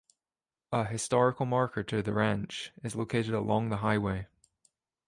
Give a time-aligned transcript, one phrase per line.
[0.71, 4.25] A historical marker to the ranch is located along the highway.